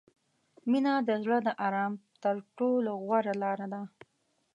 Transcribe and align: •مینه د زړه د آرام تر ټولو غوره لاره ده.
•مینه 0.69 0.93
د 1.07 1.09
زړه 1.23 1.37
د 1.47 1.49
آرام 1.67 1.93
تر 2.23 2.35
ټولو 2.57 2.91
غوره 3.05 3.33
لاره 3.43 3.67
ده. 3.73 3.81